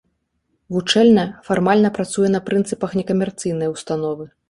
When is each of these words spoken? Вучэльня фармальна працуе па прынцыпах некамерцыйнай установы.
Вучэльня 0.75 1.25
фармальна 1.51 1.93
працуе 1.99 2.33
па 2.39 2.43
прынцыпах 2.51 2.89
некамерцыйнай 3.01 3.67
установы. 3.79 4.25